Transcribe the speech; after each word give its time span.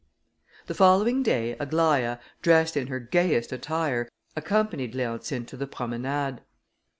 The 0.65 0.73
following 0.73 1.21
day, 1.21 1.55
Aglaïa, 1.59 2.19
dressed 2.41 2.75
in 2.75 2.87
her 2.87 2.99
gayest 2.99 3.51
attire, 3.51 4.09
accompanied 4.35 4.95
Leontine 4.95 5.45
to 5.45 5.55
the 5.55 5.67
promenade. 5.67 6.41